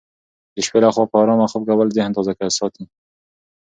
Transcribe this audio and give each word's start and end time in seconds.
د 0.55 0.57
شپې 0.65 0.79
لخوا 0.83 1.03
په 1.09 1.17
ارامه 1.21 1.45
خوب 1.51 1.63
کول 1.69 1.87
ذهن 1.97 2.11
تازه 2.15 2.33
ساتي. 2.57 2.83